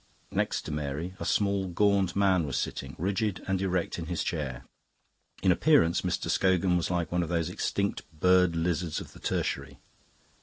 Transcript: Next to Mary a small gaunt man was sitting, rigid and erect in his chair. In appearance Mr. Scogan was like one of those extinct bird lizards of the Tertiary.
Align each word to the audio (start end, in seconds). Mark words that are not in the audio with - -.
Next 0.31 0.63
to 0.63 0.71
Mary 0.71 1.13
a 1.19 1.25
small 1.25 1.67
gaunt 1.67 2.15
man 2.15 2.47
was 2.47 2.57
sitting, 2.57 2.95
rigid 2.97 3.43
and 3.47 3.61
erect 3.61 3.99
in 3.99 4.07
his 4.07 4.23
chair. 4.23 4.65
In 5.43 5.51
appearance 5.51 6.01
Mr. 6.01 6.27
Scogan 6.27 6.75
was 6.75 6.89
like 6.89 7.11
one 7.11 7.21
of 7.21 7.29
those 7.29 7.51
extinct 7.51 8.01
bird 8.11 8.55
lizards 8.55 8.99
of 8.99 9.13
the 9.13 9.19
Tertiary. 9.19 9.79